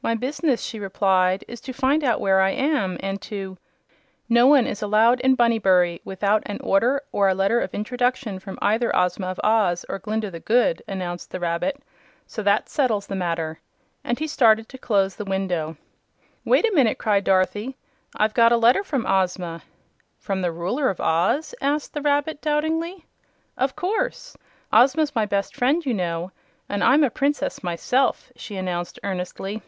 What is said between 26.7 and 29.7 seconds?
I'm a Princess myself," she announced, earnestly.